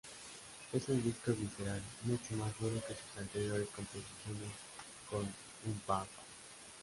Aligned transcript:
Es 0.73 0.89
un 0.89 1.03
disco 1.03 1.31
visceral 1.31 1.79
mucho 2.05 2.35
más 2.35 2.51
duro 2.59 2.73
que 2.87 2.95
sus 2.95 3.17
anteriores 3.21 3.69
composiciones 3.69 4.49
con 5.07 5.23
Umpah-pah. 5.71 6.07